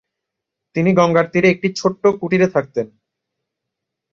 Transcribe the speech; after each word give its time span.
তিনি 0.75 0.89
গঙ্গার 0.93 1.27
তীরে 1.31 1.47
একটি 1.51 1.67
ছোট্ট 1.75 2.03
কুঠিরে 2.19 2.47
থাকতেন। 2.47 2.87